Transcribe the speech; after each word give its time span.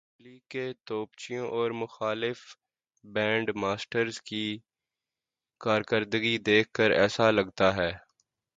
ن 0.03 0.23
لیگ 0.23 0.39
کے 0.49 0.65
توپچیوں 0.87 1.47
اور 1.49 1.71
مختلف 1.81 2.39
بینڈ 3.03 3.49
ماسٹرز 3.55 4.21
کی 4.21 4.45
کارکردگی 5.61 6.37
دیکھ 6.45 6.69
کر 6.73 6.91
ایسا 6.93 7.29
لگتا 7.31 7.75
ہے۔ 7.75 7.91